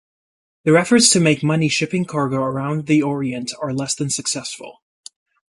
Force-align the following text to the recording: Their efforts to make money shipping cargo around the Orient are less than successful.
Their 0.63 0.77
efforts 0.77 1.11
to 1.13 1.19
make 1.19 1.43
money 1.43 1.69
shipping 1.69 2.05
cargo 2.05 2.37
around 2.37 2.87
the 2.87 3.03
Orient 3.03 3.51
are 3.61 3.71
less 3.71 3.93
than 3.93 4.09
successful. 4.09 4.77